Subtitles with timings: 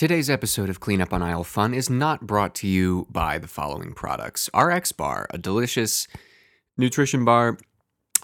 [0.00, 3.92] Today's episode of Cleanup on Aisle Fun is not brought to you by the following
[3.92, 6.08] products RX Bar, a delicious
[6.78, 7.58] nutrition bar.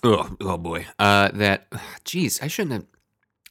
[0.03, 0.87] Oh, oh boy.
[0.99, 1.71] Uh, that,
[2.03, 2.87] geez, I shouldn't have.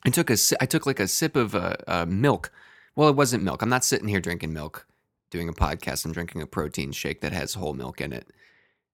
[0.07, 2.51] I took a, I took like a sip of uh, uh, milk.
[2.95, 3.61] Well, it wasn't milk.
[3.61, 4.87] I'm not sitting here drinking milk,
[5.29, 6.03] doing a podcast.
[6.03, 8.25] I'm drinking a protein shake that has whole milk in it.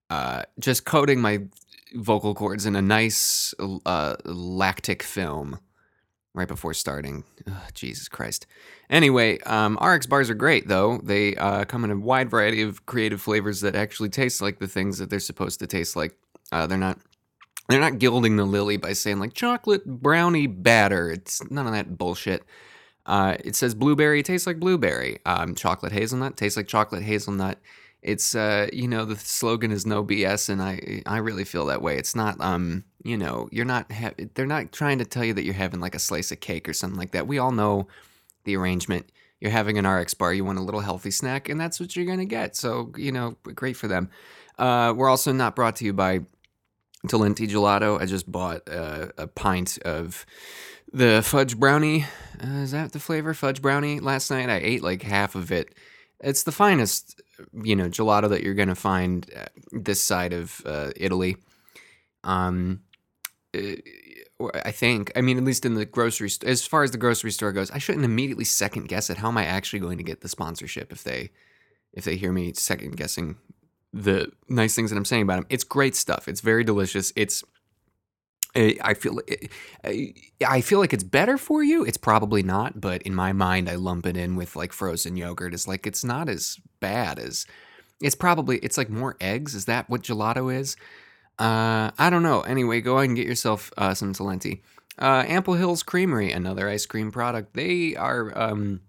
[0.09, 1.43] Uh, just coating my
[1.93, 3.53] vocal cords in a nice
[3.85, 5.57] uh, lactic film
[6.33, 7.23] right before starting.
[7.47, 8.47] Ugh, Jesus Christ.
[8.89, 10.99] Anyway, um, RX bars are great though.
[11.03, 14.67] They uh, come in a wide variety of creative flavors that actually taste like the
[14.67, 16.15] things that they're supposed to taste like.
[16.51, 16.99] Uh, they're not.
[17.69, 21.09] They're not gilding the lily by saying like chocolate brownie batter.
[21.09, 22.43] It's none of that bullshit.
[23.05, 25.19] Uh, it says blueberry tastes like blueberry.
[25.25, 27.59] Um, chocolate hazelnut tastes like chocolate hazelnut.
[28.01, 31.81] It's uh, you know the slogan is no BS, and I I really feel that
[31.81, 31.97] way.
[31.97, 35.43] It's not um you know you're not ha- they're not trying to tell you that
[35.43, 37.27] you're having like a slice of cake or something like that.
[37.27, 37.87] We all know
[38.43, 39.11] the arrangement.
[39.39, 42.05] You're having an RX bar, you want a little healthy snack, and that's what you're
[42.05, 42.55] gonna get.
[42.55, 44.09] So you know great for them.
[44.57, 46.21] Uh, we're also not brought to you by
[47.07, 47.99] Talenti Gelato.
[47.99, 50.25] I just bought uh, a pint of
[50.93, 52.05] the fudge brownie.
[52.43, 53.33] Uh, is that the flavor?
[53.33, 53.99] Fudge brownie.
[53.99, 55.73] Last night I ate like half of it.
[56.19, 57.19] It's the finest,
[57.63, 61.37] you know, gelato that you're gonna find uh, this side of uh, Italy.
[62.23, 62.81] Um,
[63.55, 63.75] Uh,
[64.65, 65.11] I think.
[65.15, 66.49] I mean, at least in the grocery store.
[66.49, 69.17] As far as the grocery store goes, I shouldn't immediately second guess it.
[69.17, 71.31] How am I actually going to get the sponsorship if they,
[71.93, 73.37] if they hear me second guessing
[73.93, 75.47] the nice things that I'm saying about them?
[75.49, 76.27] It's great stuff.
[76.27, 77.11] It's very delicious.
[77.15, 77.43] It's
[78.55, 79.47] eh, I feel eh,
[79.83, 80.07] eh,
[80.47, 81.83] I feel like it's better for you.
[81.85, 85.53] It's probably not, but in my mind, I lump it in with like frozen yogurt.
[85.53, 87.45] It's like it's not as bad as
[88.01, 88.57] it's probably.
[88.59, 89.55] It's like more eggs.
[89.55, 90.75] Is that what gelato is?
[91.39, 92.41] Uh, I don't know.
[92.41, 94.61] Anyway, go ahead and get yourself uh, some Talenti.
[94.99, 97.53] Uh, Ample Hills Creamery, another ice cream product.
[97.53, 98.81] They are um,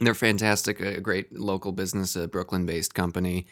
[0.00, 0.80] they're fantastic.
[0.80, 3.46] A great local business, a Brooklyn-based company.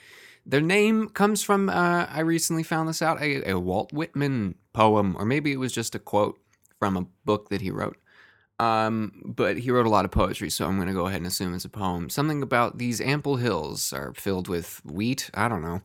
[0.45, 5.17] Their name comes from, uh, I recently found this out, a, a, Walt Whitman poem,
[5.19, 6.39] or maybe it was just a quote
[6.79, 7.97] from a book that he wrote.
[8.61, 11.27] Um, but he wrote a lot of poetry, so I'm going to go ahead and
[11.27, 12.09] assume it's a poem.
[12.09, 15.31] Something about these ample hills are filled with wheat.
[15.35, 15.83] I don't know.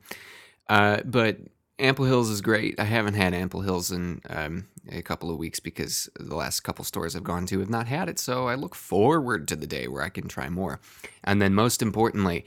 [0.70, 1.40] Uh, but
[1.82, 2.80] Ample Hills is great.
[2.80, 6.86] I haven't had Ample Hills in um, a couple of weeks because the last couple
[6.86, 8.20] stores I've gone to have not had it.
[8.20, 10.80] So I look forward to the day where I can try more.
[11.24, 12.46] And then, most importantly,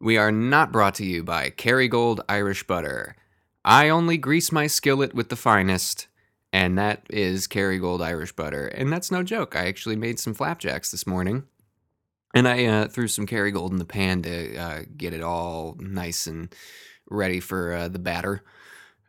[0.00, 3.16] we are not brought to you by Kerrygold Irish Butter.
[3.64, 6.06] I only grease my skillet with the finest,
[6.52, 8.68] and that is Kerrygold Irish Butter.
[8.68, 9.56] And that's no joke.
[9.56, 11.42] I actually made some flapjacks this morning,
[12.32, 16.28] and I uh, threw some Kerrygold in the pan to uh, get it all nice
[16.28, 16.54] and
[17.10, 18.44] ready for uh, the batter.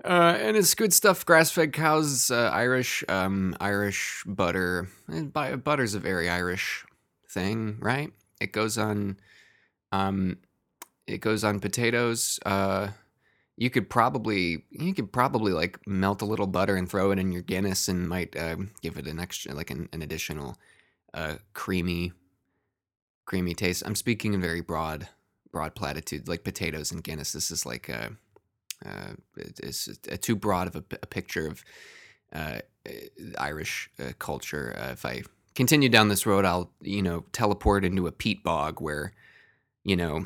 [0.04, 1.26] Uh, and it's good stuff.
[1.26, 4.88] Grass-fed cows, uh, Irish, um, Irish butter.
[5.08, 6.86] And butter's a very Irish
[7.30, 8.12] thing, right?
[8.40, 9.18] It goes on.
[9.92, 10.38] Um,
[11.08, 12.40] it goes on potatoes.
[12.46, 12.90] Uh,
[13.60, 17.34] you could probably you could probably like melt a little butter and throw it in
[17.34, 20.58] your Guinness and might uh, give it an extra like an, an additional
[21.14, 22.14] uh, creamy
[23.26, 23.84] creamy taste.
[23.86, 25.10] I'm speaking in very broad
[25.52, 27.34] broad platitude like potatoes and Guinness.
[27.34, 28.12] This is like a,
[28.85, 31.63] uh, it's a too broad of a, a picture of
[32.34, 32.59] uh,
[33.38, 34.75] Irish uh, culture.
[34.79, 35.23] Uh, if I
[35.56, 39.13] continue down this road, I'll you know teleport into a peat bog where
[39.84, 40.25] you know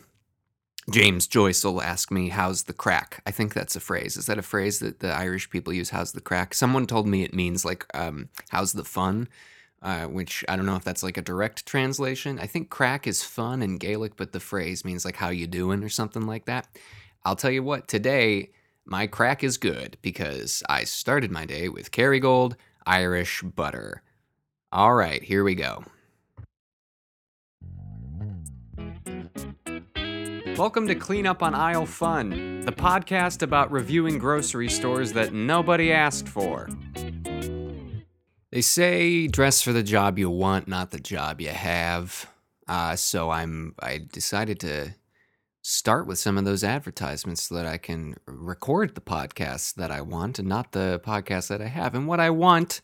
[0.92, 3.22] James Joyce will ask me, How's the crack?
[3.26, 4.18] I think that's a phrase.
[4.18, 5.92] Is that a phrase that the Irish people use?
[5.92, 6.54] How's the crack?
[6.54, 9.30] Someone told me it means like, um, How's the fun?
[9.82, 12.40] Uh, which I don't know if that's like a direct translation.
[12.40, 15.84] I think crack is fun in Gaelic, but the phrase means like, How you doing
[15.84, 16.68] or something like that.
[17.26, 18.50] I'll tell you what, today,
[18.86, 24.04] my crack is good because I started my day with Kerrygold Irish butter.
[24.74, 25.86] All right, here we go.
[30.58, 35.94] Welcome to Clean Up on Aisle Fun, the podcast about reviewing grocery stores that nobody
[35.94, 36.68] asked for.
[38.52, 42.30] They say dress for the job you want, not the job you have.
[42.68, 44.94] Uh, so I'm I decided to
[45.64, 50.02] start with some of those advertisements so that I can record the podcasts that I
[50.02, 51.96] want and not the podcasts that I have.
[51.96, 52.82] And what I want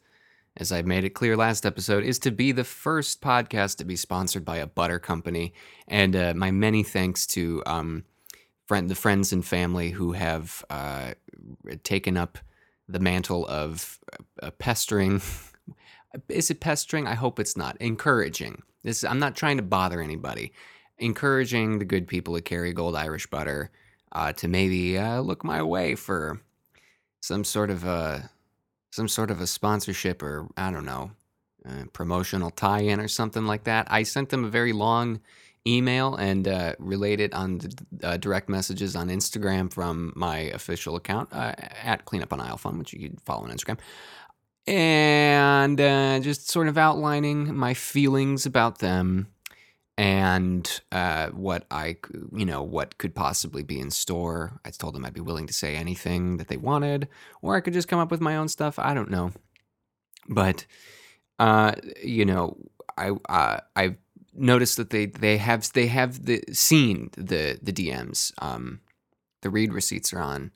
[0.57, 3.95] as I made it clear last episode, is to be the first podcast to be
[3.95, 5.53] sponsored by a butter company.
[5.87, 8.03] And uh, my many thanks to um,
[8.65, 11.13] friend, the friends and family who have uh,
[11.83, 12.37] taken up
[12.89, 13.99] the mantle of
[14.43, 15.21] uh, pestering.
[16.29, 17.07] is it pestering?
[17.07, 17.77] I hope it's not.
[17.79, 18.63] Encouraging.
[18.83, 20.53] This I'm not trying to bother anybody.
[20.99, 23.71] Encouraging the good people at Kerrygold Irish Butter
[24.11, 26.41] uh, to maybe uh, look my way for
[27.21, 28.29] some sort of a
[28.91, 31.11] some sort of a sponsorship or I don't know,
[31.93, 33.87] promotional tie-in or something like that.
[33.89, 35.21] I sent them a very long
[35.67, 41.29] email and uh, related on the uh, direct messages on Instagram from my official account
[41.31, 41.53] uh,
[41.83, 43.79] at Cleanup on Aisle Fun, which you can follow on Instagram,
[44.67, 49.27] and uh, just sort of outlining my feelings about them
[49.99, 51.97] and uh, what I,
[52.33, 54.61] you know, what could possibly be in store.
[54.63, 57.09] I told them I'd be willing to say anything that they wanted,
[57.41, 58.79] or I could just come up with my own stuff.
[58.79, 59.33] I don't know,
[60.29, 60.65] but
[61.37, 62.55] uh, you know,
[62.97, 63.97] I uh, I've
[64.33, 68.31] noticed that they they have they have the seen the the DMs.
[68.41, 68.79] Um,
[69.41, 70.51] the read receipts are on,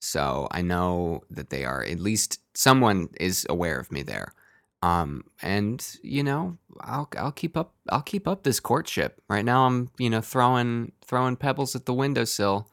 [0.00, 4.34] so I know that they are at least someone is aware of me there.
[4.82, 9.22] Um, and you know, I'll I'll keep up I'll keep up this courtship.
[9.28, 12.70] Right now, I'm you know throwing throwing pebbles at the windowsill,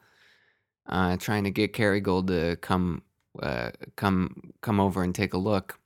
[0.88, 3.02] uh, trying to get Kerrygold to come
[3.42, 5.78] uh, come come over and take a look,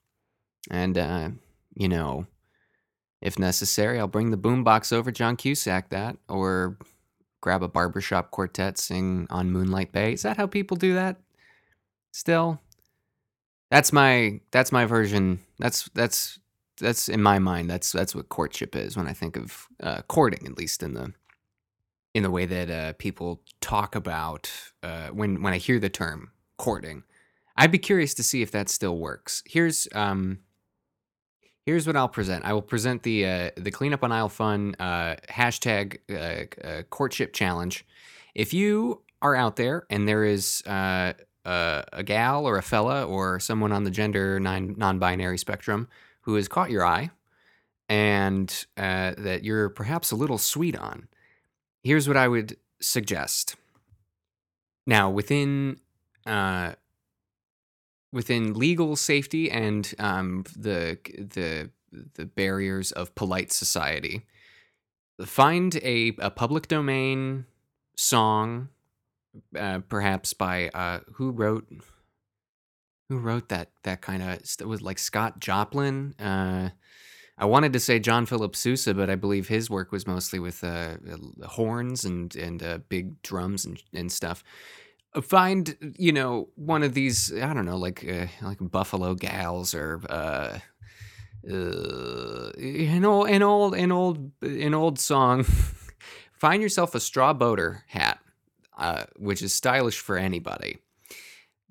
[0.70, 1.30] and uh,
[1.74, 2.26] you know,
[3.20, 6.78] if necessary, I'll bring the boombox over John Cusack that, or
[7.40, 10.12] grab a barbershop quartet, sing on Moonlight Bay.
[10.12, 11.16] Is that how people do that?
[12.12, 12.60] Still,
[13.70, 15.40] that's my that's my version.
[15.58, 16.38] That's that's
[16.80, 17.70] that's in my mind.
[17.70, 21.12] That's that's what courtship is when I think of uh, courting, at least in the
[22.14, 24.50] in the way that uh, people talk about
[24.82, 27.04] uh, when when I hear the term courting.
[27.56, 29.42] I'd be curious to see if that still works.
[29.44, 30.38] Here's um,
[31.66, 32.44] here's what I'll present.
[32.44, 37.32] I will present the uh, the cleanup on aisle fun uh, hashtag uh, uh, courtship
[37.32, 37.84] challenge.
[38.34, 40.62] If you are out there and there is
[41.92, 45.88] a gal or a fella or someone on the gender non binary spectrum
[46.22, 47.10] who has caught your eye
[47.88, 51.08] and uh, that you're perhaps a little sweet on,
[51.82, 53.56] here's what I would suggest.
[54.86, 55.80] Now, within
[56.26, 56.72] uh,
[58.12, 61.70] within legal safety and um, the the
[62.14, 64.26] the barriers of polite society,
[65.24, 67.46] find a, a public domain
[67.96, 68.68] song
[69.56, 71.66] uh, perhaps by uh, who wrote
[73.08, 76.14] who wrote that that kind of it was like Scott Joplin.
[76.18, 76.70] Uh,
[77.40, 80.64] I wanted to say John Philip Sousa, but I believe his work was mostly with
[80.64, 80.96] uh,
[81.46, 84.42] horns and and uh, big drums and and stuff.
[85.22, 88.04] Find you know one of these I don't know like
[88.42, 90.00] like Buffalo Gals or
[91.44, 95.44] an old an old an old an old song.
[96.32, 98.20] Find yourself a straw boater hat
[98.78, 100.78] uh, which is stylish for anybody.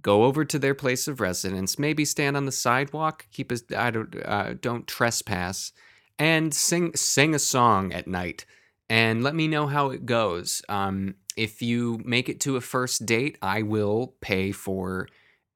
[0.02, 3.90] Go over to their place of residence, maybe stand on the sidewalk, keep a, I
[3.92, 5.72] don't, uh, don't trespass,
[6.20, 8.46] and sing sing a song at night.
[8.90, 10.62] And let me know how it goes.
[10.70, 15.08] Um, if you make it to a first date, I will pay for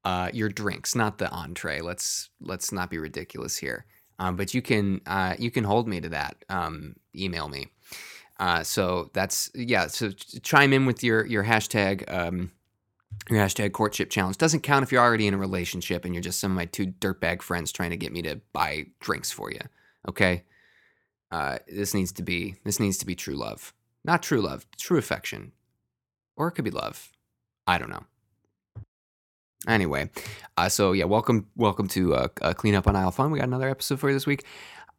[0.04, 1.82] uh, your drinks, not the entree.
[1.82, 3.86] Let's let's not be ridiculous here.
[4.20, 6.44] Um, but you can uh, you can hold me to that.
[6.50, 7.68] Um, email me.
[8.42, 9.86] Uh, so that's yeah.
[9.86, 10.10] So
[10.42, 12.52] chime in with your your hashtag um,
[13.30, 14.38] your hashtag courtship challenge.
[14.38, 16.88] Doesn't count if you're already in a relationship and you're just some of my two
[16.88, 19.60] dirtbag friends trying to get me to buy drinks for you.
[20.10, 20.44] Okay.
[21.32, 24.98] Uh, this needs to be this needs to be true love, not true love, true
[24.98, 25.52] affection,
[26.36, 27.12] or it could be love.
[27.68, 28.06] I don't know.
[29.68, 30.10] Anyway,
[30.58, 33.30] uh, so yeah, welcome welcome to uh, uh, clean up on aisle fun.
[33.30, 34.46] We got another episode for you this week.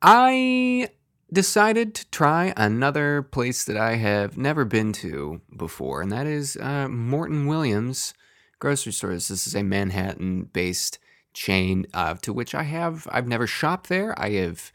[0.00, 0.88] I
[1.32, 6.56] decided to try another place that I have never been to before, and that is
[6.61, 8.14] uh, Morton Williams
[8.59, 9.26] grocery stores.
[9.26, 11.00] This is a Manhattan-based
[11.35, 14.14] chain uh, to which I have I've never shopped there.
[14.16, 14.71] I have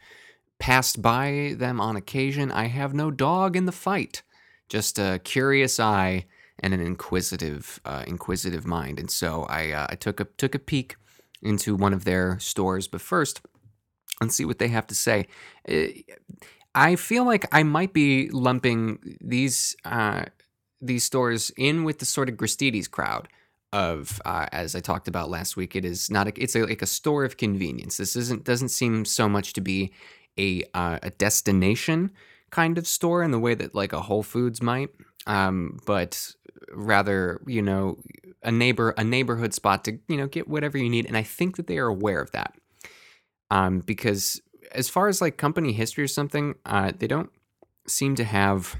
[0.58, 2.52] passed by them on occasion.
[2.52, 4.22] I have no dog in the fight,
[4.68, 6.26] just a curious eye
[6.58, 8.98] and an inquisitive uh, inquisitive mind.
[8.98, 10.96] And so I uh, I took a took a peek
[11.40, 13.40] into one of their stores, but first
[14.20, 15.28] and see what they have to say.
[16.74, 20.24] I feel like I might be lumping these uh,
[20.80, 23.28] these stores in with the sort of Gristedes crowd
[23.72, 25.76] of uh, as I talked about last week.
[25.76, 27.96] It is not a, it's a, like a store of convenience.
[27.96, 29.92] This isn't doesn't seem so much to be
[30.38, 32.12] a uh, a destination
[32.50, 34.90] kind of store in the way that like a Whole Foods might,
[35.26, 36.34] um, but
[36.72, 37.98] rather you know
[38.42, 41.06] a neighbor a neighborhood spot to you know get whatever you need.
[41.06, 42.54] And I think that they are aware of that
[43.50, 44.40] um, because
[44.72, 47.30] as far as like company history or something, uh, they don't
[47.86, 48.76] seem to have.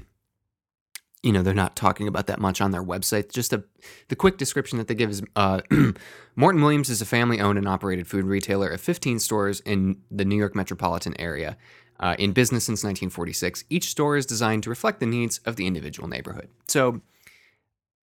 [1.21, 3.33] You know, they're not talking about that much on their website.
[3.33, 3.65] Just a,
[4.07, 5.59] the quick description that they give is uh,
[6.37, 10.23] Morton Williams is a family owned and operated food retailer of 15 stores in the
[10.23, 11.57] New York metropolitan area.
[11.99, 15.67] Uh, in business since 1946, each store is designed to reflect the needs of the
[15.67, 16.47] individual neighborhood.
[16.69, 17.01] So,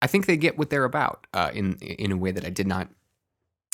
[0.01, 2.67] I think they get what they're about uh, in in a way that I did
[2.67, 2.89] not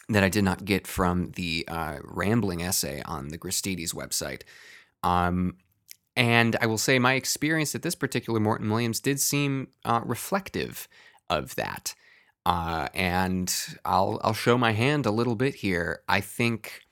[0.08, 4.42] that I did not get from the uh, rambling essay on the Gristedes website.
[5.02, 5.56] Um,
[6.16, 10.88] and I will say my experience at this particular Morton Williams did seem uh, reflective
[11.28, 11.94] of that.
[12.46, 16.02] Uh, and I'll I'll show my hand a little bit here.
[16.08, 16.82] I think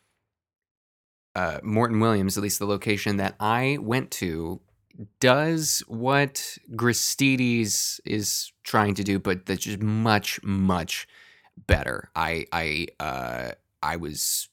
[1.35, 4.61] uh, Morton Williams, at least the location that I went to,
[5.21, 11.07] does what Gristedes is trying to do, but that's just much much
[11.57, 12.11] better.
[12.15, 14.49] I I uh, I was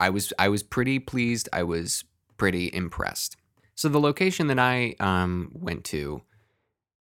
[0.00, 1.48] I was I was pretty pleased.
[1.52, 2.04] I was
[2.36, 3.36] pretty impressed.
[3.74, 6.22] So the location that I um, went to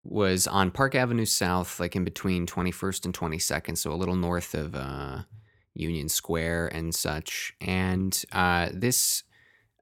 [0.05, 4.55] was on Park Avenue South, like in between 21st and 22nd, so a little north
[4.55, 5.23] of uh,
[5.75, 7.55] Union Square and such.
[7.61, 9.23] And uh, this,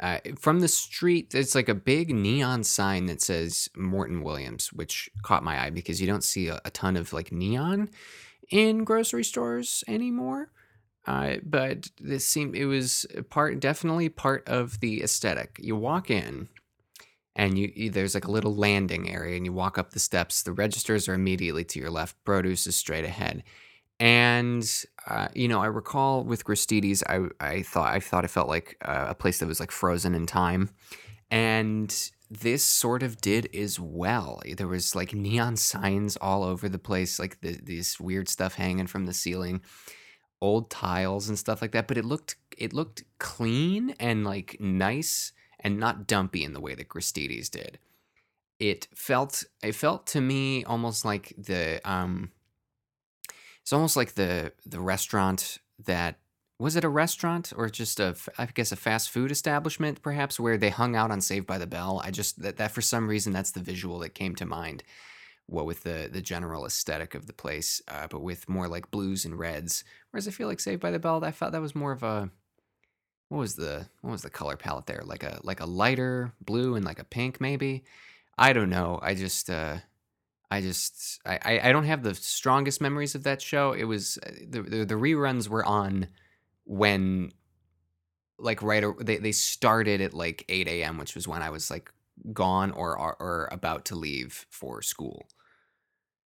[0.00, 5.10] uh, from the street, it's like a big neon sign that says Morton Williams, which
[5.22, 7.88] caught my eye because you don't see a, a ton of like neon
[8.50, 10.50] in grocery stores anymore.
[11.06, 15.56] Uh, but this seemed it was part definitely part of the aesthetic.
[15.58, 16.48] You walk in,
[17.38, 20.42] and you, you, there's like a little landing area and you walk up the steps
[20.42, 23.42] the registers are immediately to your left produce is straight ahead
[24.00, 28.48] and uh, you know i recall with gristedes i, I thought i thought it felt
[28.48, 30.70] like uh, a place that was like frozen in time
[31.30, 36.78] and this sort of did as well there was like neon signs all over the
[36.78, 39.62] place like the, this weird stuff hanging from the ceiling
[40.40, 45.32] old tiles and stuff like that but it looked it looked clean and like nice
[45.60, 47.78] and not dumpy in the way that Gristedes did.
[48.58, 52.32] It felt it felt to me almost like the um
[53.62, 56.18] it's almost like the the restaurant that
[56.58, 60.56] was it a restaurant or just a I guess a fast food establishment perhaps where
[60.56, 62.00] they hung out on Saved by the Bell.
[62.04, 64.82] I just that, that for some reason that's the visual that came to mind.
[65.46, 69.24] What with the the general aesthetic of the place, uh, but with more like blues
[69.24, 69.84] and reds.
[70.10, 72.30] Whereas I feel like Saved by the Bell, I felt that was more of a
[73.28, 75.02] what was the what was the color palette there?
[75.04, 77.84] Like a like a lighter blue and like a pink maybe.
[78.36, 78.98] I don't know.
[79.02, 79.78] I just uh
[80.50, 83.72] I just I I don't have the strongest memories of that show.
[83.72, 86.08] It was uh, the the, the reruns were on
[86.68, 87.32] when
[88.38, 91.90] like right they they started at like 8 a.m which was when i was like
[92.32, 95.26] gone or, or or about to leave for school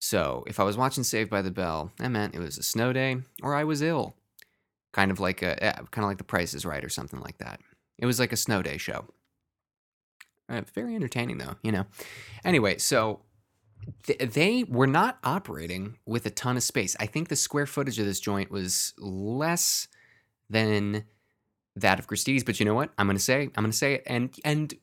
[0.01, 2.93] so if i was watching saved by the bell that meant it was a snow
[2.93, 4.15] day or i was ill
[4.93, 5.57] kind of like a
[5.91, 7.61] kind of like The Price is Right or something like that.
[7.99, 9.05] It was like a snow day show.
[10.49, 11.87] Uh, very entertaining though, you know.
[12.45, 13.21] Anyway, so
[14.05, 16.97] th- they were not operating with a ton of space.
[16.99, 19.89] I think the square footage of this joint was less
[20.51, 21.05] than
[21.77, 22.91] that of Gristedes, but you know what?
[22.99, 24.75] I'm to say I'm to say it and and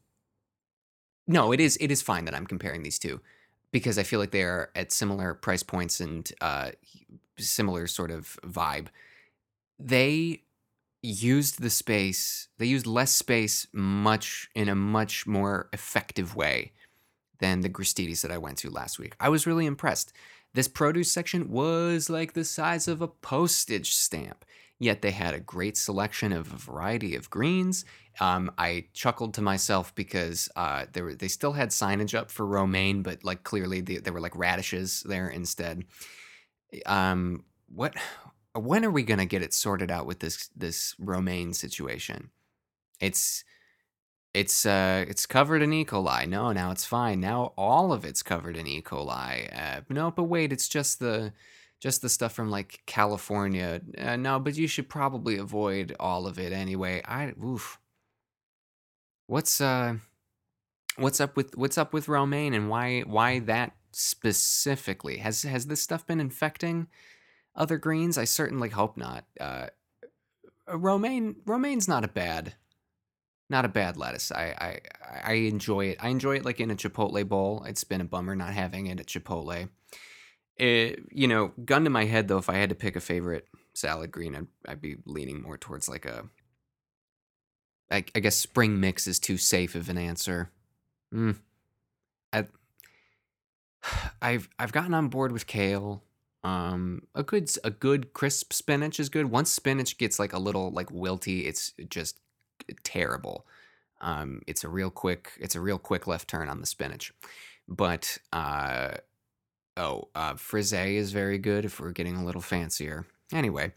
[1.27, 3.21] no, it is it is fine that I'm comparing these two
[3.71, 6.71] because I feel like they are at similar price points and uh,
[7.37, 8.87] similar sort of vibe
[9.77, 10.41] they
[11.01, 16.71] used the space they used less space much in a much more effective way
[17.39, 19.13] than the Gristedes that I went to last week.
[19.19, 20.13] I was really impressed.
[20.53, 24.45] This produce section was like the size of a postage stamp,
[24.79, 27.85] yet they had a great selection of a variety of greens.
[28.19, 32.45] Um, I chuckled to myself because uh, they, were, they still had signage up for
[32.45, 35.85] romaine, but like clearly they, there were like radishes there instead.
[36.85, 37.95] Um, what
[38.53, 42.29] when are we to get it sorted out with this this romaine situation?
[42.99, 43.43] It's
[44.33, 45.85] it's uh it's covered in E.
[45.85, 46.27] coli.
[46.27, 47.19] No, now it's fine.
[47.19, 48.81] Now all of it's covered in E.
[48.81, 49.49] coli.
[49.53, 51.33] Uh, no, but wait, it's just the
[51.85, 53.79] just the stuff from like California.
[53.95, 56.99] Uh, no, but you should probably avoid all of it anyway.
[57.05, 57.77] I oof.
[59.27, 59.97] What's uh
[60.97, 65.17] what's up with what's up with romaine and why why that specifically?
[65.17, 66.87] Has has this stuff been infecting
[67.55, 68.17] other greens?
[68.17, 69.25] I certainly hope not.
[69.39, 69.67] Uh,
[70.67, 72.55] uh, romaine romaine's not a bad
[73.47, 74.31] not a bad lettuce.
[74.31, 74.79] I, I
[75.23, 75.99] I enjoy it.
[76.01, 77.63] I enjoy it like in a Chipotle bowl.
[77.67, 79.69] It's been a bummer not having it at Chipotle.
[80.57, 83.47] It, you know, gun to my head though, if I had to pick a favorite
[83.73, 86.25] salad green, I'd, I'd be leaning more towards like a.
[87.91, 90.49] I, I guess spring mix is too safe of an answer.
[91.13, 91.37] Mm.
[92.33, 92.45] I,
[94.21, 96.03] I've I've gotten on board with kale.
[96.43, 99.31] Um, a good a good crisp spinach is good.
[99.31, 102.19] Once spinach gets like a little like wilty, it's just
[102.83, 103.45] terrible.
[104.01, 107.13] Um, it's a real quick it's a real quick left turn on the spinach.
[107.67, 108.95] But uh,
[109.77, 113.05] oh, uh, frisee is very good if we're getting a little fancier.
[113.33, 113.73] Anyway,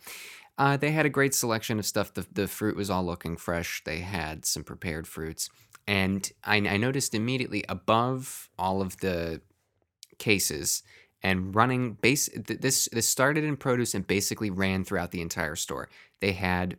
[0.58, 2.14] uh, they had a great selection of stuff.
[2.14, 3.82] The the fruit was all looking fresh.
[3.84, 5.48] They had some prepared fruits,
[5.86, 9.40] and I, I noticed immediately above all of the
[10.18, 10.82] cases
[11.22, 15.56] and running base th- this this started in produce and basically ran throughout the entire
[15.56, 15.88] store.
[16.20, 16.76] They had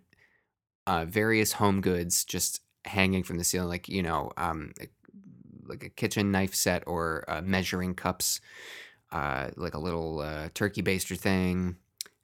[0.88, 4.74] uh, various home goods just hanging from the ceiling, like you know, um,
[5.66, 8.42] like a kitchen knife set or uh, measuring cups,
[9.12, 11.78] uh, like a little uh, turkey baster thing,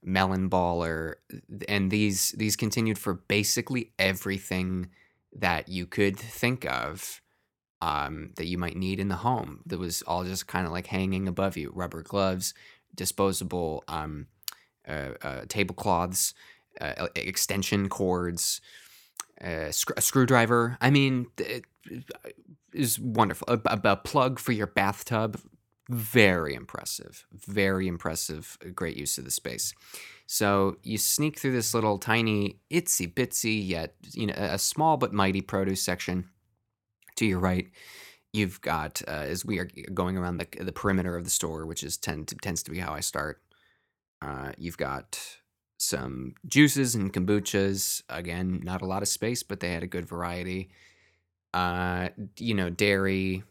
[0.03, 1.15] melon baller,
[1.67, 4.89] and these these continued for basically everything
[5.33, 7.21] that you could think of
[7.81, 9.61] um, that you might need in the home.
[9.65, 12.53] That was all just kind of like hanging above you: rubber gloves,
[12.93, 14.27] disposable um,
[14.87, 16.33] uh, uh, tablecloths,
[16.79, 18.61] uh, extension cords,
[19.43, 20.77] uh, a screwdriver.
[20.81, 21.65] I mean, it
[22.73, 23.47] is wonderful.
[23.47, 25.39] A, a plug for your bathtub.
[25.89, 27.25] Very impressive.
[27.31, 28.57] Very impressive.
[28.73, 29.73] Great use of the space.
[30.25, 35.13] So you sneak through this little tiny, itsy bitsy, yet you know a small but
[35.13, 36.29] mighty produce section.
[37.17, 37.69] To your right,
[38.33, 41.83] you've got uh, as we are going around the the perimeter of the store, which
[41.83, 43.41] is tend to, tends to be how I start.
[44.21, 45.19] Uh, you've got
[45.77, 48.01] some juices and kombuchas.
[48.09, 50.69] Again, not a lot of space, but they had a good variety.
[51.53, 53.43] Uh, you know, dairy,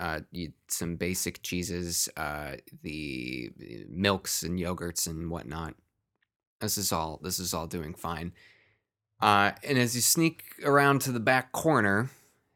[0.00, 3.50] uh, you, some basic cheeses, uh, the
[3.88, 5.74] milks and yogurts and whatnot.
[6.60, 7.20] This is all.
[7.22, 8.32] This is all doing fine.
[9.20, 12.10] Uh, and as you sneak around to the back corner,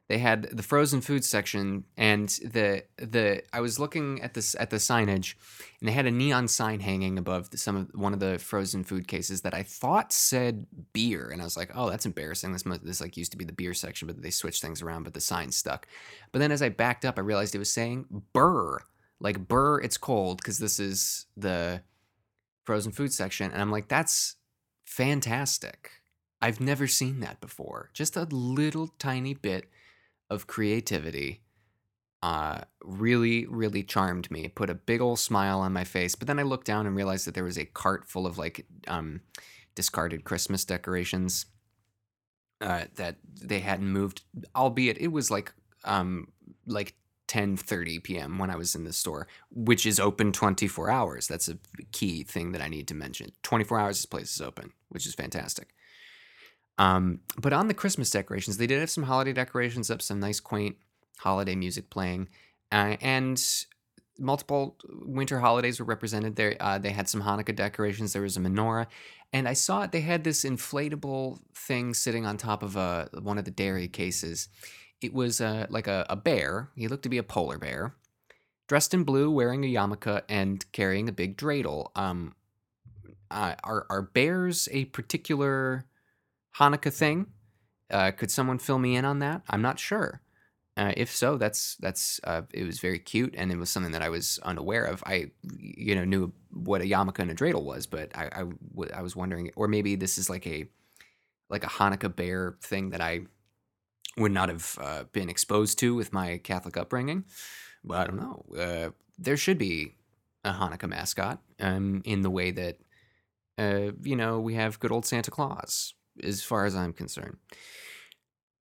[0.08, 4.70] they had the frozen food section and the the I was looking at this at
[4.70, 5.34] the signage
[5.80, 9.06] and they had a neon sign hanging above some of one of the frozen food
[9.06, 11.28] cases that I thought said beer.
[11.30, 12.52] And I was like oh that's embarrassing.
[12.52, 15.02] This must, this like used to be the beer section but they switched things around
[15.02, 15.86] but the sign stuck.
[16.32, 18.78] But then as I backed up I realized it was saying burr
[19.20, 21.82] like burr it's cold because this is the
[22.64, 23.52] frozen food section.
[23.52, 24.36] And I'm like that's
[24.86, 25.90] fantastic.
[26.40, 27.90] I've never seen that before.
[27.92, 29.68] Just a little tiny bit
[30.30, 31.42] of creativity
[32.22, 34.44] uh, really, really charmed me.
[34.44, 36.14] It put a big old smile on my face.
[36.14, 38.66] But then I looked down and realized that there was a cart full of like
[38.88, 39.20] um,
[39.74, 41.46] discarded Christmas decorations
[42.60, 44.22] uh, that they hadn't moved,
[44.56, 45.52] albeit it was like
[45.84, 46.32] um,
[46.66, 46.96] like
[47.28, 48.38] 10:30 p.m.
[48.38, 51.28] when I was in the store, which is open 24 hours.
[51.28, 51.58] That's a
[51.92, 53.30] key thing that I need to mention.
[53.44, 55.68] 24 hours this place is open, which is fantastic.
[56.78, 60.40] Um, but on the Christmas decorations, they did have some holiday decorations up, some nice,
[60.40, 60.76] quaint
[61.18, 62.28] holiday music playing,
[62.70, 63.42] uh, and
[64.18, 66.56] multiple winter holidays were represented there.
[66.60, 68.12] Uh, they had some Hanukkah decorations.
[68.12, 68.86] There was a menorah,
[69.32, 69.92] and I saw it.
[69.92, 74.48] They had this inflatable thing sitting on top of a one of the dairy cases.
[75.00, 76.70] It was uh, like a, a bear.
[76.76, 77.94] He looked to be a polar bear,
[78.68, 81.88] dressed in blue, wearing a yarmulke, and carrying a big dreidel.
[81.96, 82.34] Um,
[83.30, 85.84] uh, are are bears a particular
[86.56, 87.26] Hanukkah thing?
[87.90, 89.42] Uh, could someone fill me in on that?
[89.48, 90.20] I'm not sure.
[90.76, 94.02] Uh, if so, that's that's uh, it was very cute, and it was something that
[94.02, 95.02] I was unaware of.
[95.04, 98.44] I you know knew what a yarmulke and a dreidel was, but I, I,
[98.98, 100.68] I was wondering, or maybe this is like a
[101.50, 103.22] like a Hanukkah bear thing that I
[104.16, 107.24] would not have uh, been exposed to with my Catholic upbringing.
[107.82, 108.44] But I don't know.
[108.56, 109.94] Uh, there should be
[110.44, 112.78] a Hanukkah mascot um, in the way that
[113.58, 117.36] uh, you know we have good old Santa Claus as far as I'm concerned.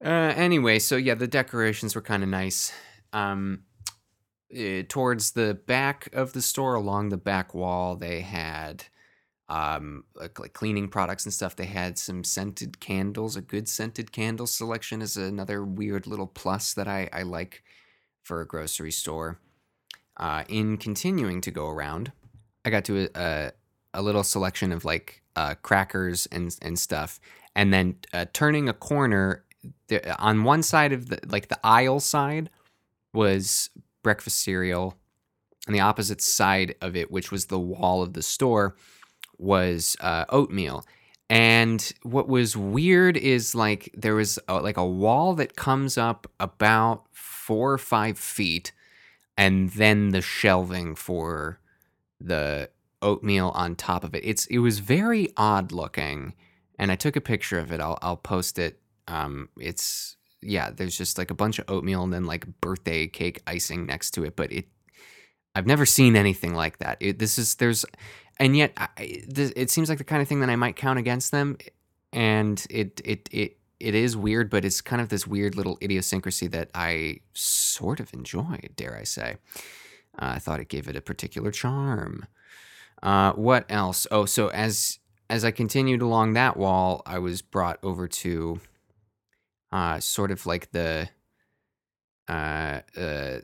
[0.03, 2.71] Uh, anyway, so yeah, the decorations were kind of nice.
[3.13, 3.63] Um,
[4.55, 8.85] uh, towards the back of the store, along the back wall, they had
[9.49, 11.55] um, like, like, cleaning products and stuff.
[11.55, 13.35] They had some scented candles.
[13.35, 17.63] A good scented candle selection is another weird little plus that I, I like
[18.23, 19.39] for a grocery store.
[20.17, 22.11] Uh, in continuing to go around,
[22.65, 23.51] I got to a, a,
[23.93, 27.19] a little selection of like uh, crackers and and stuff,
[27.57, 29.43] and then uh, turning a corner
[30.17, 32.49] on one side of the like the aisle side
[33.13, 33.69] was
[34.03, 34.95] breakfast cereal
[35.65, 38.75] and the opposite side of it which was the wall of the store
[39.37, 40.85] was uh, oatmeal.
[41.29, 46.25] And what was weird is like there was a, like a wall that comes up
[46.39, 48.71] about four or five feet
[49.37, 51.59] and then the shelving for
[52.19, 52.69] the
[53.01, 54.23] oatmeal on top of it.
[54.23, 56.33] It's it was very odd looking
[56.77, 57.79] and I took a picture of it.
[57.79, 58.79] I'll I'll post it.
[59.07, 63.41] Um, it's yeah, there's just like a bunch of oatmeal and then like birthday cake
[63.47, 64.65] icing next to it, but it
[65.55, 66.97] I've never seen anything like that.
[66.99, 67.85] It, this is there's
[68.39, 70.99] and yet I, this, it seems like the kind of thing that I might count
[70.99, 71.57] against them
[72.13, 76.47] and it it it it is weird, but it's kind of this weird little idiosyncrasy
[76.47, 79.37] that I sort of enjoy, dare I say.
[80.19, 82.25] Uh, I thought it gave it a particular charm.
[83.03, 84.07] Uh, what else?
[84.09, 84.97] Oh, so as
[85.29, 88.59] as I continued along that wall, I was brought over to
[89.71, 91.09] uh, sort of like the
[92.27, 93.39] uh, uh,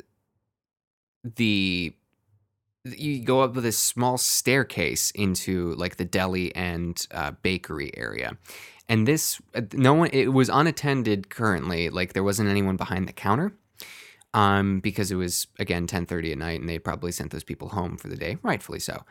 [1.24, 1.93] the
[2.86, 8.38] you go up with this small staircase into like the deli and uh, bakery area.
[8.89, 9.41] And this
[9.74, 13.54] no one it was unattended currently like there wasn't anyone behind the counter
[14.34, 17.98] um because it was again 10:30 at night and they probably sent those people home
[17.98, 19.04] for the day rightfully so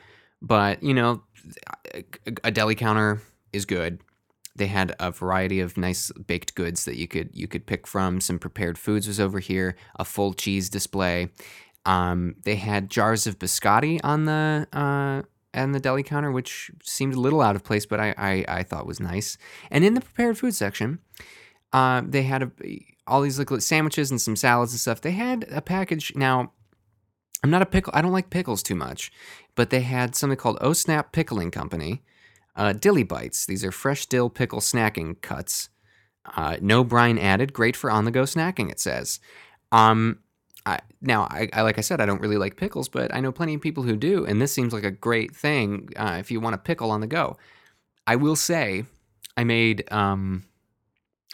[0.43, 1.23] but you know
[2.45, 4.01] a deli counter is good
[4.55, 8.21] they had a variety of nice baked goods that you could you could pick from
[8.21, 11.29] some prepared foods was over here a full cheese display
[11.85, 15.23] um, they had jars of biscotti on the uh,
[15.55, 18.63] and the deli counter, which seemed a little out of place, but I, I, I
[18.63, 19.37] thought was nice.
[19.71, 20.99] And in the prepared food section,
[21.73, 22.51] uh, they had a,
[23.07, 25.01] all these like sandwiches and some salads and stuff.
[25.01, 26.15] They had a package.
[26.17, 26.53] Now,
[27.45, 27.93] I'm not a pickle.
[27.95, 29.13] I don't like pickles too much,
[29.55, 32.03] but they had something called Oh Snap Pickling Company.
[32.55, 33.47] Uh, dilly bites.
[33.47, 35.71] These are fresh dill pickle snacking cuts.
[36.37, 37.53] Uh, no brine added.
[37.53, 38.71] Great for on the go snacking.
[38.71, 39.21] It says.
[39.73, 40.19] Um,
[40.65, 43.33] I, now, I, I, like I said, I don't really like pickles, but I know
[43.33, 46.41] plenty of people who do, and this seems like a great thing uh, if you
[46.41, 47.37] want a pickle on the go.
[48.07, 48.85] I will say,
[49.37, 50.45] I made um,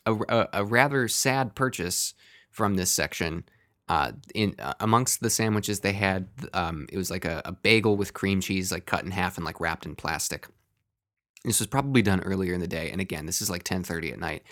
[0.06, 2.14] a, a, a, rather sad purchase
[2.50, 3.44] from this section.
[3.88, 7.96] Uh, in uh, amongst the sandwiches they had, um, it was like a, a bagel
[7.96, 10.46] with cream cheese, like cut in half and like wrapped in plastic.
[11.44, 14.18] This was probably done earlier in the day, and again, this is like 10:30 at
[14.18, 14.42] night.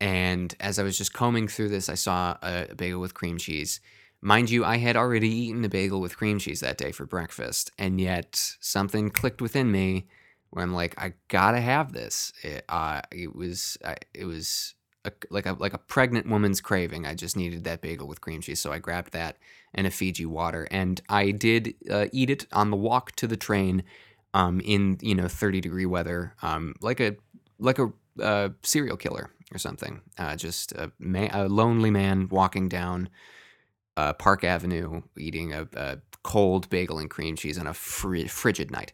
[0.00, 3.80] And as I was just combing through this, I saw a, bagel with cream cheese
[4.20, 7.70] Mind you, I had already eaten a bagel with cream cheese that day for breakfast,
[7.78, 10.08] and yet something clicked within me
[10.50, 12.32] where I'm like, I gotta have this.
[12.42, 14.74] It, uh, it was, uh, it was
[15.08, 17.06] a, like a like a pregnant woman's craving.
[17.06, 19.36] I just needed that bagel with cream cheese, so I grabbed that
[19.74, 23.36] and a Fiji water, and I did uh, eat it on the walk to the
[23.36, 23.84] train,
[24.34, 27.16] um, in you know 30 degree weather, um, like a
[27.58, 27.92] like a
[28.22, 30.00] uh, serial killer or something.
[30.18, 30.92] Uh, just a,
[31.32, 33.08] a lonely man walking down
[33.96, 38.70] uh, Park Avenue eating a, a, cold bagel and cream cheese on a fr- frigid
[38.70, 38.92] night.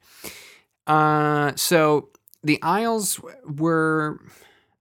[0.86, 2.10] Uh, so
[2.42, 4.20] the aisles were.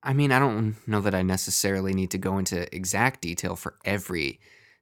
[0.04, 3.76] I mean, I don't know that I necessarily need to go into exact detail for
[3.86, 4.40] every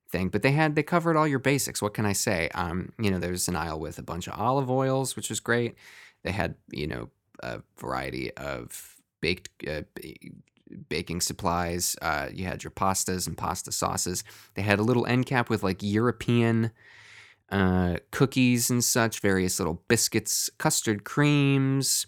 [0.09, 1.81] thing, but they had they covered all your basics.
[1.81, 2.49] What can I say?
[2.55, 5.75] Um, you know, there's an aisle with a bunch of olive oils, which was great.
[6.23, 7.09] They had you know
[7.41, 9.83] a variety of baked uh,
[10.89, 11.95] baking supplies.
[12.01, 14.23] Uh, you had your pastas and pasta sauces.
[14.55, 16.71] They had a little end cap with like European
[17.51, 22.07] uh, cookies and such, various little biscuits, custard creams,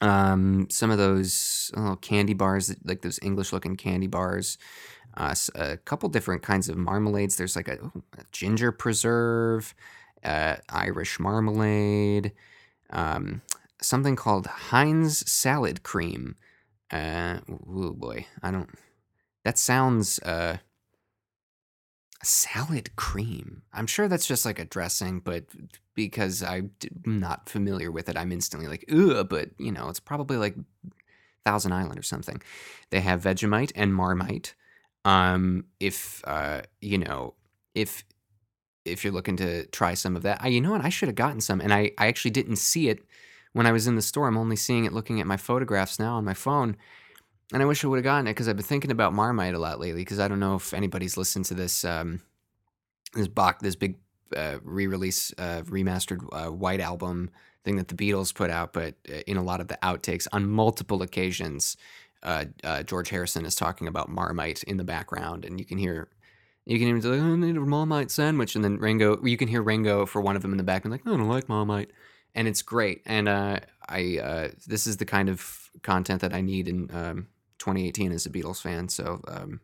[0.00, 4.58] um, some of those oh, candy bars, like those English looking candy bars.
[5.16, 7.36] Uh, a couple different kinds of marmalades.
[7.36, 7.78] There's like a,
[8.16, 9.74] a ginger preserve,
[10.22, 12.32] uh, Irish marmalade,
[12.90, 13.42] um,
[13.82, 16.36] something called Heinz salad cream
[16.90, 18.70] uh, oh boy, I don't.
[19.44, 20.58] That sounds uh,
[22.22, 23.62] salad cream.
[23.72, 25.44] I'm sure that's just like a dressing, but
[25.94, 26.72] because I'm
[27.04, 29.28] not familiar with it, I'm instantly like, ugh.
[29.28, 30.54] But you know, it's probably like
[31.44, 32.40] Thousand Island or something.
[32.90, 34.54] They have Vegemite and Marmite.
[35.04, 37.34] Um, if uh, you know,
[37.74, 38.04] if
[38.84, 41.16] if you're looking to try some of that, I, you know what, I should have
[41.16, 43.00] gotten some, and I I actually didn't see it
[43.52, 44.28] when I was in the store.
[44.28, 46.76] I'm only seeing it looking at my photographs now on my phone.
[47.52, 49.58] And I wish I would have gotten it because I've been thinking about Marmite a
[49.58, 50.02] lot lately.
[50.02, 52.20] Because I don't know if anybody's listened to this um,
[53.14, 53.96] this box, this big
[54.36, 57.30] uh, re-release, uh, remastered uh, White Album
[57.64, 58.72] thing that the Beatles put out.
[58.72, 61.76] But uh, in a lot of the outtakes, on multiple occasions,
[62.22, 66.08] uh, uh, George Harrison is talking about Marmite in the background, and you can hear.
[66.66, 68.54] You can even say, oh, I need a Marmite sandwich.
[68.54, 70.92] And then Ringo, you can hear Ringo for one of them in the back, and
[70.92, 71.90] like, I don't like Marmite
[72.34, 73.02] and it's great.
[73.06, 77.26] And I this is the kind of content that I need in um,
[77.60, 78.88] 2018 as a Beatles fan.
[78.88, 79.60] So um,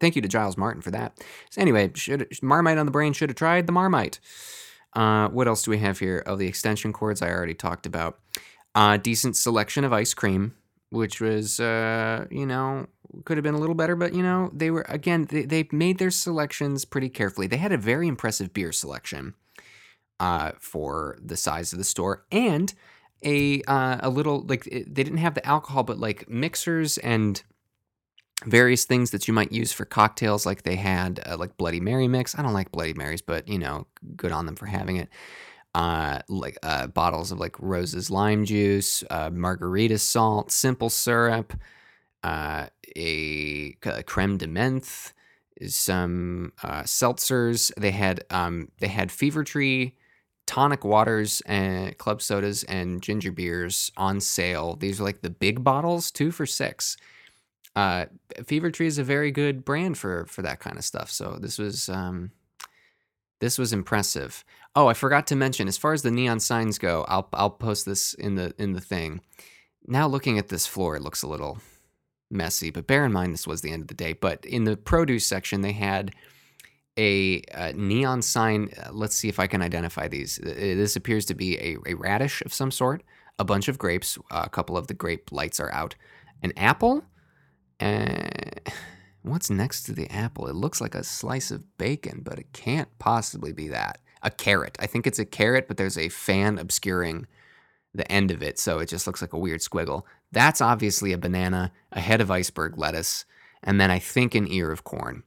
[0.00, 1.18] thank you to Giles Martin for that.
[1.50, 4.18] So anyway, should Marmite on the brain should have tried the Marmite.
[4.94, 6.22] Uh, what else do we have here?
[6.26, 8.18] Oh, the extension cords I already talked about.
[8.74, 10.54] Uh, decent selection of ice cream,
[10.90, 12.86] which was uh, you know
[13.24, 15.98] could have been a little better, but you know they were again they, they made
[15.98, 17.46] their selections pretty carefully.
[17.46, 19.34] They had a very impressive beer selection
[20.20, 22.72] uh, for the size of the store and
[23.24, 27.42] a uh, a little like they didn't have the alcohol, but like mixers and
[28.46, 30.46] various things that you might use for cocktails.
[30.46, 32.38] Like they had uh, like Bloody Mary mix.
[32.38, 35.08] I don't like Bloody Marys, but you know, good on them for having it.
[35.74, 41.54] Uh, like uh, bottles of like Rose's lime juice, uh, margarita salt, simple syrup,
[42.22, 45.12] uh, a, a creme de menthe,
[45.66, 47.72] some uh, seltzers.
[47.78, 49.96] They had um, they had Fever Tree
[50.52, 54.76] tonic waters and club sodas and ginger beers on sale.
[54.76, 56.98] These are like the big bottles, two for six.
[57.74, 58.04] Uh,
[58.44, 61.10] Fever Tree is a very good brand for for that kind of stuff.
[61.10, 62.32] So this was um,
[63.42, 64.44] This was impressive.
[64.76, 67.86] Oh, I forgot to mention, as far as the neon signs go, I'll I'll post
[67.86, 69.20] this in the in the thing.
[69.86, 71.58] Now looking at this floor, it looks a little
[72.30, 74.12] messy, but bear in mind this was the end of the day.
[74.12, 76.12] But in the produce section, they had
[76.96, 78.70] a, a neon sign.
[78.76, 80.38] Uh, let's see if I can identify these.
[80.38, 83.02] Uh, this appears to be a, a radish of some sort,
[83.38, 84.18] a bunch of grapes.
[84.30, 85.94] Uh, a couple of the grape lights are out.
[86.42, 87.04] An apple.
[87.80, 88.28] Uh,
[89.22, 90.48] what's next to the apple?
[90.48, 93.98] It looks like a slice of bacon, but it can't possibly be that.
[94.22, 94.76] A carrot.
[94.78, 97.26] I think it's a carrot, but there's a fan obscuring
[97.94, 100.04] the end of it, so it just looks like a weird squiggle.
[100.30, 103.24] That's obviously a banana, a head of iceberg lettuce,
[103.62, 105.24] and then I think an ear of corn.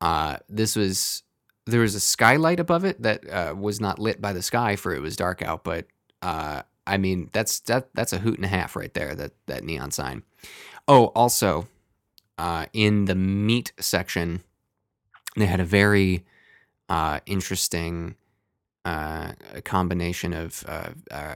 [0.00, 1.22] Uh, this was
[1.66, 4.94] there was a skylight above it that uh, was not lit by the sky for
[4.94, 5.86] it was dark out, but
[6.22, 9.14] uh, I mean that's that that's a hoot and a half right there.
[9.14, 10.22] That that neon sign.
[10.86, 11.68] Oh, also,
[12.38, 14.42] uh, in the meat section,
[15.36, 16.24] they had a very
[16.88, 18.14] uh, interesting
[19.64, 20.64] combination of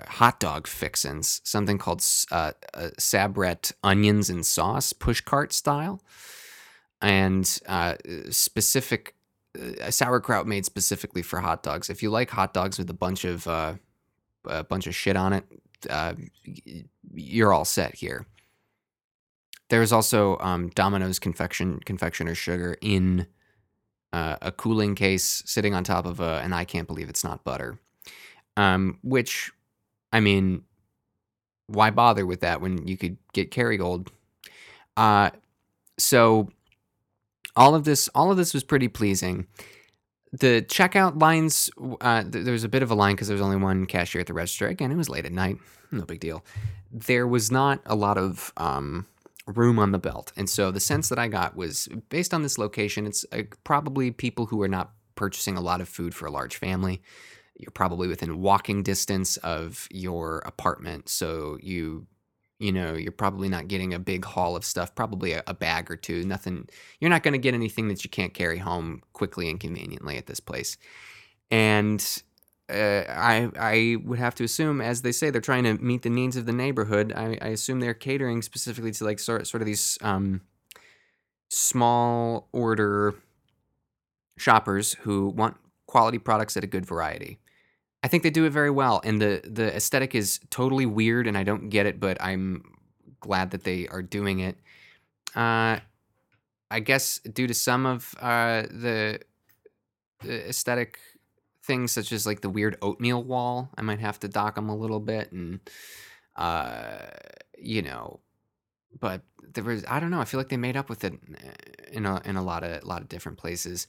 [0.09, 6.01] hot dog fixins, something called Sabrett onions and sauce, pushcart style,
[7.03, 7.97] and uh,
[8.31, 9.15] specific
[9.91, 11.91] sauerkraut made specifically for hot dogs.
[11.91, 13.79] If you like hot dogs with a bunch of a
[14.69, 15.45] bunch of shit on it,
[17.15, 18.27] you're all set here.
[19.69, 23.27] There's also um, Domino's confection confectioner sugar in
[24.13, 27.45] uh, a cooling case sitting on top of a, and I can't believe it's not
[27.45, 27.79] butter.
[28.57, 29.51] Um, which,
[30.13, 30.65] I mean,
[31.69, 34.09] why bother with that when you could get Kerrygold?
[34.97, 35.31] Uh,
[35.99, 36.51] so
[37.57, 39.47] all of this, all of this was pretty pleasing.
[40.33, 43.43] The checkout lines, uh, th- there was a bit of a line because there was
[43.43, 44.67] only one cashier at the register.
[44.67, 45.59] Again, it was late at night,
[45.91, 46.45] no big deal.
[46.91, 49.07] There was not a lot of um,
[49.47, 50.33] room on the belt.
[50.37, 54.11] And so the sense that I got was based on this location, it's uh, probably
[54.11, 57.03] people who are not purchasing a lot of food for a large family.
[57.57, 61.09] You're probably within walking distance of your apartment.
[61.09, 62.07] So you
[62.63, 65.91] you know, you're probably not getting a big haul of stuff, probably a, a bag
[65.91, 66.23] or two.
[66.25, 66.69] Nothing,
[67.01, 70.27] you're not going to get anything that you can't carry home quickly and conveniently at
[70.27, 70.77] this place.
[71.51, 72.23] And
[72.71, 76.11] uh, I I would have to assume, as they say, they're trying to meet the
[76.11, 77.13] needs of the neighborhood.
[77.15, 80.43] I, I assume they're catering specifically to like sort sort of these um,
[81.51, 83.17] small order
[84.39, 87.39] shoppers who want quality products at a good variety.
[88.03, 91.39] I think they do it very well, and the the aesthetic is totally weird, and
[91.39, 92.65] I don't get it, but I'm
[93.21, 94.57] glad that they are doing it.
[95.37, 95.79] Uh,
[96.71, 99.21] I guess due to some of uh, the,
[100.21, 100.99] the aesthetic
[101.65, 103.71] things such as like the weird oatmeal wall.
[103.77, 105.61] I might have to dock them a little bit and
[106.35, 106.99] uh
[107.59, 108.19] you know
[108.99, 109.23] but
[109.55, 111.15] there was I don't know, I feel like they made up with it
[111.91, 113.87] in a in a lot of a lot of different places.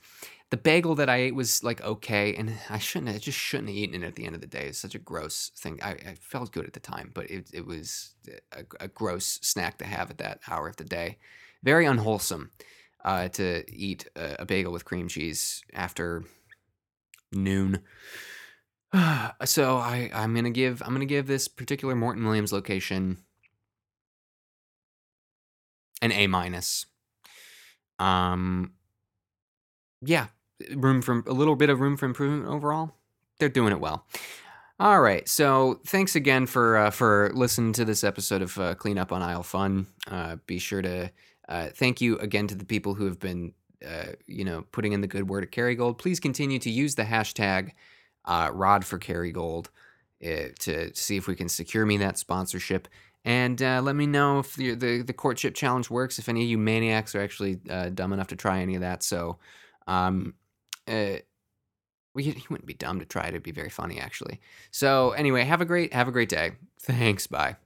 [0.53, 3.75] The bagel that I ate was like okay, and I shouldn't I just shouldn't have
[3.75, 4.67] eaten it at the end of the day.
[4.67, 5.79] It's such a gross thing.
[5.81, 8.13] I, I felt good at the time, but it it was
[8.51, 11.17] a, a, gross snack to have at that hour of the day.
[11.63, 12.51] Very unwholesome
[13.03, 16.23] uh, to eat a, a bagel with cream cheese after
[17.31, 17.79] noon.
[19.45, 23.17] so I I'm gonna give I'm gonna give this particular Morton Williams location
[25.99, 26.85] an A minus.
[27.97, 28.73] Um,
[30.05, 30.27] yeah,
[30.71, 32.91] room for a little bit of room for improvement overall.
[33.39, 34.05] They're doing it well.
[34.79, 38.97] All right, so thanks again for uh, for listening to this episode of uh, Clean
[38.97, 39.87] Up on Aisle Fun.
[40.09, 41.11] Uh, be sure to
[41.47, 43.53] uh, thank you again to the people who have been
[43.85, 47.03] uh, you know, putting in the good word at Kerrygold, please continue to use the
[47.03, 47.71] hashtag
[48.25, 49.67] uh, Rod for Kerrygold
[50.21, 52.87] to see if we can secure me that sponsorship.
[53.25, 56.19] And uh, let me know if the, the, the courtship challenge works.
[56.19, 59.03] If any of you maniacs are actually uh, dumb enough to try any of that,
[59.03, 59.37] so
[59.87, 60.33] um,
[60.87, 61.17] uh,
[62.13, 63.29] well, you wouldn't be dumb to try it.
[63.29, 64.39] It'd be very funny, actually.
[64.71, 66.53] So anyway, have a great have a great day.
[66.79, 67.27] Thanks.
[67.27, 67.57] Bye.